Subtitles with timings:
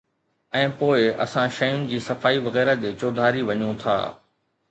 [0.61, 3.99] ۽ پوءِ اسان شين جي صفائي وغيره جي چوڌاري وڃون ٿا